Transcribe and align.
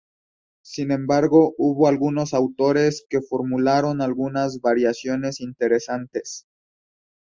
Sin 0.63 0.89
embargo, 0.89 1.53
hubo 1.59 1.87
algunos 1.87 2.33
autores 2.33 3.05
que 3.07 3.21
formularon 3.21 4.01
algunas 4.01 4.59
variaciones 4.59 5.39
interesantes. 5.39 6.47